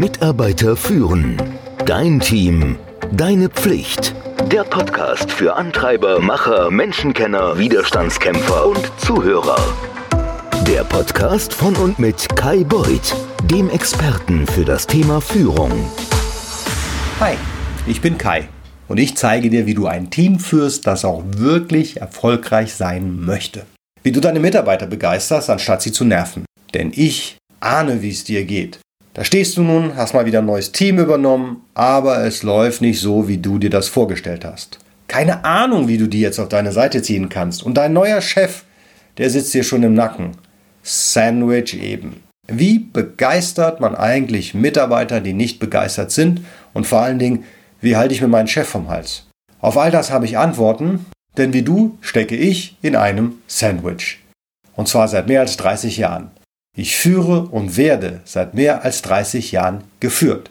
Mitarbeiter 0.00 0.76
führen. 0.76 1.36
Dein 1.84 2.20
Team. 2.20 2.78
Deine 3.12 3.50
Pflicht. 3.50 4.14
Der 4.50 4.64
Podcast 4.64 5.30
für 5.30 5.56
Antreiber, 5.56 6.20
Macher, 6.20 6.70
Menschenkenner, 6.70 7.58
Widerstandskämpfer 7.58 8.66
und 8.66 8.90
Zuhörer. 8.96 9.58
Der 10.66 10.84
Podcast 10.84 11.52
von 11.52 11.76
und 11.76 11.98
mit 11.98 12.34
Kai 12.34 12.64
Beuth, 12.64 13.14
dem 13.44 13.68
Experten 13.68 14.46
für 14.46 14.64
das 14.64 14.86
Thema 14.86 15.20
Führung. 15.20 15.70
Hi, 17.20 17.34
ich 17.86 18.00
bin 18.00 18.16
Kai 18.16 18.48
und 18.88 18.98
ich 18.98 19.18
zeige 19.18 19.50
dir, 19.50 19.66
wie 19.66 19.74
du 19.74 19.86
ein 19.86 20.08
Team 20.08 20.38
führst, 20.38 20.86
das 20.86 21.04
auch 21.04 21.22
wirklich 21.36 22.00
erfolgreich 22.00 22.72
sein 22.72 23.20
möchte. 23.20 23.66
Wie 24.02 24.12
du 24.12 24.20
deine 24.20 24.40
Mitarbeiter 24.40 24.86
begeisterst, 24.86 25.50
anstatt 25.50 25.82
sie 25.82 25.92
zu 25.92 26.06
nerven. 26.06 26.46
Denn 26.72 26.90
ich 26.96 27.36
ahne, 27.60 28.00
wie 28.00 28.08
es 28.08 28.24
dir 28.24 28.46
geht. 28.46 28.80
Da 29.14 29.24
stehst 29.24 29.56
du 29.56 29.62
nun, 29.62 29.96
hast 29.96 30.14
mal 30.14 30.26
wieder 30.26 30.38
ein 30.38 30.46
neues 30.46 30.72
Team 30.72 30.98
übernommen, 30.98 31.62
aber 31.74 32.24
es 32.24 32.42
läuft 32.42 32.80
nicht 32.80 33.00
so, 33.00 33.26
wie 33.26 33.38
du 33.38 33.58
dir 33.58 33.70
das 33.70 33.88
vorgestellt 33.88 34.44
hast. 34.44 34.78
Keine 35.08 35.44
Ahnung, 35.44 35.88
wie 35.88 35.98
du 35.98 36.06
die 36.06 36.20
jetzt 36.20 36.38
auf 36.38 36.48
deine 36.48 36.70
Seite 36.70 37.02
ziehen 37.02 37.28
kannst. 37.28 37.64
Und 37.64 37.74
dein 37.74 37.92
neuer 37.92 38.20
Chef, 38.20 38.62
der 39.18 39.28
sitzt 39.28 39.52
dir 39.52 39.64
schon 39.64 39.82
im 39.82 39.94
Nacken. 39.94 40.32
Sandwich 40.82 41.82
eben. 41.82 42.22
Wie 42.46 42.78
begeistert 42.78 43.80
man 43.80 43.96
eigentlich 43.96 44.54
Mitarbeiter, 44.54 45.20
die 45.20 45.32
nicht 45.32 45.58
begeistert 45.58 46.12
sind? 46.12 46.42
Und 46.72 46.86
vor 46.86 47.00
allen 47.00 47.18
Dingen, 47.18 47.44
wie 47.80 47.96
halte 47.96 48.14
ich 48.14 48.20
mir 48.20 48.28
meinen 48.28 48.48
Chef 48.48 48.68
vom 48.68 48.88
Hals? 48.88 49.26
Auf 49.60 49.76
all 49.76 49.90
das 49.90 50.10
habe 50.12 50.24
ich 50.24 50.38
Antworten, 50.38 51.06
denn 51.36 51.52
wie 51.52 51.62
du 51.62 51.98
stecke 52.00 52.36
ich 52.36 52.76
in 52.80 52.94
einem 52.94 53.34
Sandwich. 53.48 54.20
Und 54.76 54.88
zwar 54.88 55.08
seit 55.08 55.26
mehr 55.26 55.40
als 55.40 55.56
30 55.56 55.96
Jahren. 55.96 56.30
Ich 56.76 56.96
führe 56.96 57.46
und 57.46 57.76
werde 57.76 58.20
seit 58.24 58.54
mehr 58.54 58.84
als 58.84 59.02
30 59.02 59.52
Jahren 59.52 59.84
geführt. 59.98 60.50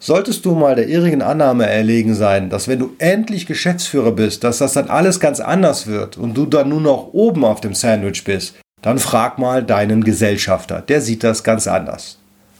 Solltest 0.00 0.44
du 0.44 0.54
mal 0.54 0.74
der 0.74 0.88
irrigen 0.88 1.22
Annahme 1.22 1.66
erlegen 1.66 2.14
sein, 2.14 2.50
dass 2.50 2.68
wenn 2.68 2.78
du 2.78 2.94
endlich 2.98 3.46
Geschäftsführer 3.46 4.12
bist, 4.12 4.44
dass 4.44 4.58
das 4.58 4.74
dann 4.74 4.90
alles 4.90 5.20
ganz 5.20 5.40
anders 5.40 5.86
wird 5.86 6.18
und 6.18 6.34
du 6.34 6.44
dann 6.44 6.68
nur 6.68 6.82
noch 6.82 7.14
oben 7.14 7.44
auf 7.44 7.60
dem 7.62 7.74
Sandwich 7.74 8.24
bist, 8.24 8.56
dann 8.82 8.98
frag 8.98 9.38
mal 9.38 9.64
deinen 9.64 10.04
Gesellschafter, 10.04 10.82
der 10.82 11.00
sieht 11.00 11.24
das 11.24 11.42
ganz 11.42 11.66
anders. 11.66 12.18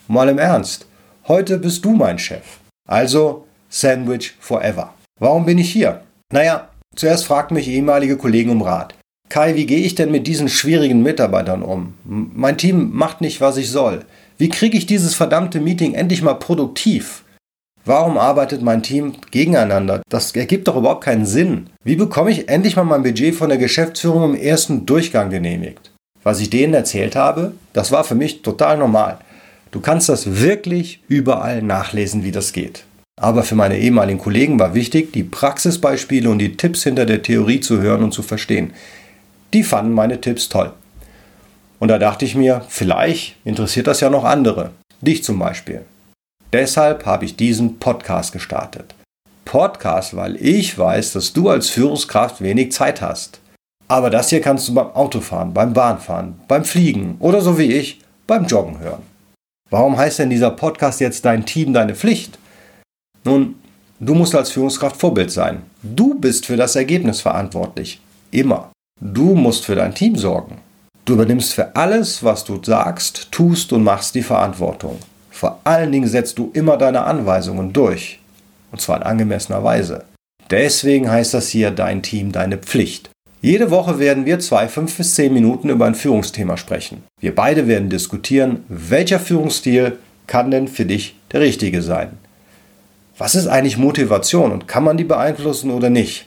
Mal 0.08 0.30
im 0.30 0.38
Ernst, 0.38 0.86
heute 1.28 1.58
bist 1.58 1.84
du 1.84 1.92
mein 1.92 2.18
Chef. 2.18 2.44
Also 2.88 3.46
Sandwich 3.68 4.34
forever. 4.40 4.94
Warum 5.20 5.44
bin 5.44 5.58
ich 5.58 5.70
hier? 5.70 6.02
Naja, 6.32 6.68
zuerst 6.94 7.26
fragten 7.26 7.54
mich 7.54 7.68
ehemalige 7.68 8.16
Kollegen 8.16 8.50
um 8.50 8.62
Rat. 8.62 8.94
Kai, 9.28 9.56
wie 9.56 9.66
gehe 9.66 9.80
ich 9.80 9.94
denn 9.94 10.10
mit 10.10 10.26
diesen 10.26 10.48
schwierigen 10.48 11.02
Mitarbeitern 11.02 11.62
um? 11.62 11.94
Mein 12.04 12.58
Team 12.58 12.90
macht 12.92 13.20
nicht, 13.20 13.40
was 13.40 13.56
ich 13.56 13.70
soll. 13.70 14.04
Wie 14.38 14.48
kriege 14.48 14.78
ich 14.78 14.86
dieses 14.86 15.14
verdammte 15.14 15.60
Meeting 15.60 15.94
endlich 15.94 16.22
mal 16.22 16.34
produktiv? 16.34 17.24
Warum 17.84 18.18
arbeitet 18.18 18.62
mein 18.62 18.82
Team 18.82 19.14
gegeneinander? 19.30 20.02
Das 20.08 20.34
ergibt 20.34 20.68
doch 20.68 20.76
überhaupt 20.76 21.04
keinen 21.04 21.26
Sinn. 21.26 21.68
Wie 21.84 21.96
bekomme 21.96 22.30
ich 22.30 22.48
endlich 22.48 22.76
mal 22.76 22.84
mein 22.84 23.02
Budget 23.02 23.34
von 23.34 23.48
der 23.48 23.58
Geschäftsführung 23.58 24.34
im 24.34 24.40
ersten 24.40 24.86
Durchgang 24.86 25.30
genehmigt? 25.30 25.92
Was 26.22 26.40
ich 26.40 26.50
denen 26.50 26.74
erzählt 26.74 27.14
habe, 27.14 27.52
das 27.72 27.92
war 27.92 28.04
für 28.04 28.16
mich 28.16 28.42
total 28.42 28.78
normal. 28.78 29.18
Du 29.70 29.80
kannst 29.80 30.08
das 30.08 30.40
wirklich 30.40 31.00
überall 31.08 31.62
nachlesen, 31.62 32.24
wie 32.24 32.32
das 32.32 32.52
geht. 32.52 32.84
Aber 33.20 33.44
für 33.44 33.54
meine 33.54 33.78
ehemaligen 33.78 34.18
Kollegen 34.18 34.58
war 34.58 34.74
wichtig, 34.74 35.12
die 35.12 35.22
Praxisbeispiele 35.22 36.28
und 36.28 36.38
die 36.38 36.56
Tipps 36.56 36.82
hinter 36.82 37.06
der 37.06 37.22
Theorie 37.22 37.60
zu 37.60 37.80
hören 37.80 38.02
und 38.02 38.12
zu 38.12 38.22
verstehen 38.22 38.72
die 39.52 39.62
fanden 39.62 39.92
meine 39.92 40.20
Tipps 40.20 40.48
toll. 40.48 40.72
Und 41.78 41.88
da 41.88 41.98
dachte 41.98 42.24
ich 42.24 42.34
mir, 42.34 42.62
vielleicht 42.68 43.36
interessiert 43.44 43.86
das 43.86 44.00
ja 44.00 44.10
noch 44.10 44.24
andere, 44.24 44.70
dich 45.00 45.22
zum 45.22 45.38
Beispiel. 45.38 45.84
Deshalb 46.52 47.04
habe 47.04 47.24
ich 47.24 47.36
diesen 47.36 47.78
Podcast 47.78 48.32
gestartet. 48.32 48.94
Podcast, 49.44 50.16
weil 50.16 50.36
ich 50.36 50.78
weiß, 50.78 51.12
dass 51.12 51.32
du 51.32 51.48
als 51.48 51.68
Führungskraft 51.68 52.40
wenig 52.40 52.72
Zeit 52.72 53.00
hast. 53.00 53.40
Aber 53.88 54.10
das 54.10 54.30
hier 54.30 54.40
kannst 54.40 54.68
du 54.68 54.74
beim 54.74 54.90
Autofahren, 54.92 55.54
beim 55.54 55.72
Bahnfahren, 55.72 56.40
beim 56.48 56.64
Fliegen 56.64 57.16
oder 57.20 57.40
so 57.40 57.58
wie 57.58 57.72
ich 57.72 58.00
beim 58.26 58.46
Joggen 58.46 58.80
hören. 58.80 59.02
Warum 59.70 59.96
heißt 59.96 60.18
denn 60.18 60.30
dieser 60.30 60.50
Podcast 60.50 61.00
jetzt 61.00 61.24
dein 61.24 61.46
Team, 61.46 61.72
deine 61.72 61.94
Pflicht? 61.94 62.38
Nun, 63.24 63.56
du 64.00 64.14
musst 64.14 64.34
als 64.34 64.50
Führungskraft 64.50 64.96
Vorbild 64.96 65.30
sein. 65.30 65.62
Du 65.82 66.14
bist 66.14 66.46
für 66.46 66.56
das 66.56 66.76
Ergebnis 66.76 67.20
verantwortlich. 67.20 68.00
Immer. 68.30 68.70
Du 69.00 69.34
musst 69.34 69.64
für 69.64 69.74
dein 69.74 69.94
Team 69.94 70.16
sorgen. 70.16 70.58
Du 71.04 71.14
übernimmst 71.14 71.54
für 71.54 71.76
alles, 71.76 72.24
was 72.24 72.44
du 72.44 72.60
sagst, 72.62 73.30
tust 73.30 73.72
und 73.72 73.84
machst 73.84 74.14
die 74.14 74.22
Verantwortung. 74.22 74.98
Vor 75.30 75.60
allen 75.64 75.92
Dingen 75.92 76.08
setzt 76.08 76.38
du 76.38 76.50
immer 76.54 76.76
deine 76.76 77.02
Anweisungen 77.04 77.72
durch. 77.72 78.18
Und 78.72 78.80
zwar 78.80 78.96
in 78.96 79.02
angemessener 79.04 79.62
Weise. 79.62 80.04
Deswegen 80.50 81.10
heißt 81.10 81.34
das 81.34 81.48
hier 81.48 81.70
dein 81.70 82.02
Team 82.02 82.32
deine 82.32 82.58
Pflicht. 82.58 83.10
Jede 83.40 83.70
Woche 83.70 83.98
werden 83.98 84.26
wir 84.26 84.38
zwei, 84.40 84.66
fünf 84.66 84.96
bis 84.96 85.14
zehn 85.14 85.32
Minuten 85.32 85.68
über 85.68 85.86
ein 85.86 85.94
Führungsthema 85.94 86.56
sprechen. 86.56 87.04
Wir 87.20 87.34
beide 87.34 87.68
werden 87.68 87.90
diskutieren, 87.90 88.64
welcher 88.68 89.20
Führungsstil 89.20 89.98
kann 90.26 90.50
denn 90.50 90.68
für 90.68 90.84
dich 90.84 91.16
der 91.32 91.40
richtige 91.40 91.82
sein. 91.82 92.18
Was 93.18 93.34
ist 93.34 93.46
eigentlich 93.46 93.78
Motivation 93.78 94.52
und 94.52 94.66
kann 94.68 94.84
man 94.84 94.96
die 94.96 95.04
beeinflussen 95.04 95.70
oder 95.70 95.90
nicht? 95.90 96.26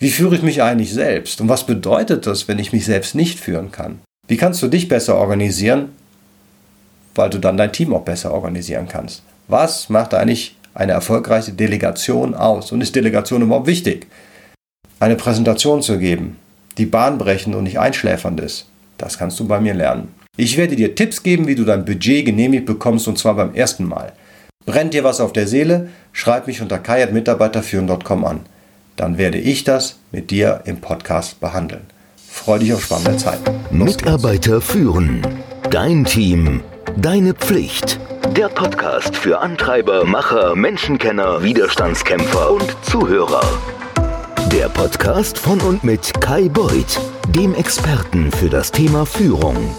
Wie 0.00 0.10
führe 0.10 0.36
ich 0.36 0.42
mich 0.42 0.62
eigentlich 0.62 0.92
selbst? 0.92 1.40
Und 1.40 1.48
was 1.48 1.66
bedeutet 1.66 2.26
das, 2.26 2.46
wenn 2.46 2.60
ich 2.60 2.72
mich 2.72 2.84
selbst 2.84 3.16
nicht 3.16 3.40
führen 3.40 3.72
kann? 3.72 3.98
Wie 4.28 4.36
kannst 4.36 4.62
du 4.62 4.68
dich 4.68 4.86
besser 4.86 5.16
organisieren, 5.16 5.88
weil 7.16 7.30
du 7.30 7.38
dann 7.38 7.56
dein 7.56 7.72
Team 7.72 7.92
auch 7.92 8.04
besser 8.04 8.32
organisieren 8.32 8.86
kannst? 8.88 9.22
Was 9.48 9.88
macht 9.88 10.14
eigentlich 10.14 10.56
eine 10.72 10.92
erfolgreiche 10.92 11.52
Delegation 11.52 12.34
aus? 12.34 12.70
Und 12.70 12.80
ist 12.80 12.94
Delegation 12.94 13.42
überhaupt 13.42 13.66
wichtig? 13.66 14.06
Eine 15.00 15.16
Präsentation 15.16 15.82
zu 15.82 15.98
geben, 15.98 16.36
die 16.76 16.86
bahnbrechend 16.86 17.56
und 17.56 17.64
nicht 17.64 17.80
einschläfernd 17.80 18.38
ist, 18.38 18.66
das 18.98 19.18
kannst 19.18 19.40
du 19.40 19.48
bei 19.48 19.60
mir 19.60 19.74
lernen. 19.74 20.14
Ich 20.36 20.56
werde 20.56 20.76
dir 20.76 20.94
Tipps 20.94 21.24
geben, 21.24 21.48
wie 21.48 21.56
du 21.56 21.64
dein 21.64 21.84
Budget 21.84 22.24
genehmigt 22.24 22.66
bekommst 22.66 23.08
und 23.08 23.18
zwar 23.18 23.34
beim 23.34 23.54
ersten 23.54 23.84
Mal. 23.84 24.12
Brennt 24.64 24.94
dir 24.94 25.02
was 25.02 25.20
auf 25.20 25.32
der 25.32 25.48
Seele? 25.48 25.88
Schreib 26.12 26.46
mich 26.46 26.60
unter 26.62 26.78
kai.mitarbeiterführen.com 26.78 28.24
an 28.24 28.40
dann 28.98 29.16
werde 29.16 29.38
ich 29.38 29.64
das 29.64 29.96
mit 30.12 30.30
dir 30.30 30.62
im 30.66 30.80
Podcast 30.80 31.40
behandeln. 31.40 31.82
Freue 32.28 32.58
dich 32.58 32.72
auf 32.74 32.84
spannende 32.84 33.16
Zeit. 33.16 33.40
Mitarbeiter 33.70 34.60
führen. 34.60 35.22
Dein 35.70 36.04
Team. 36.04 36.62
Deine 36.96 37.34
Pflicht. 37.34 37.98
Der 38.36 38.48
Podcast 38.48 39.16
für 39.16 39.38
Antreiber, 39.38 40.04
Macher, 40.04 40.54
Menschenkenner, 40.54 41.42
Widerstandskämpfer 41.42 42.50
und 42.52 42.76
Zuhörer. 42.82 43.42
Der 44.52 44.68
Podcast 44.68 45.38
von 45.38 45.60
und 45.60 45.84
mit 45.84 46.12
Kai 46.20 46.48
Beuth, 46.48 47.00
dem 47.28 47.54
Experten 47.54 48.30
für 48.32 48.48
das 48.48 48.72
Thema 48.72 49.04
Führung. 49.04 49.74